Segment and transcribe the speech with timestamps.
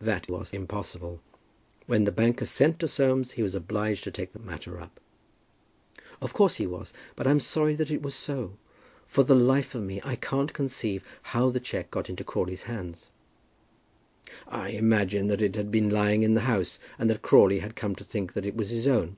[0.00, 1.20] "That was impossible.
[1.86, 5.00] When the banker sent to Soames, he was obliged to take the matter up."
[6.20, 6.92] "Of course he was.
[7.16, 8.52] But I'm sorry that it was so.
[9.08, 11.02] For the life of me I can't conceive
[11.34, 13.10] how the cheque got into Crawley's hands."
[14.46, 17.96] "I imagine that it had been lying in the house, and that Crawley had come
[17.96, 19.16] to think that it was his own."